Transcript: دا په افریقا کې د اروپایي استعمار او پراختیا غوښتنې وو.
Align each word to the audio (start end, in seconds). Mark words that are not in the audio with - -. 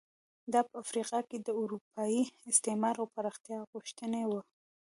دا 0.53 0.61
په 0.69 0.73
افریقا 0.83 1.19
کې 1.29 1.37
د 1.41 1.47
اروپایي 1.61 2.23
استعمار 2.51 2.95
او 3.01 3.05
پراختیا 3.15 3.59
غوښتنې 3.71 4.23
وو. 4.29 4.41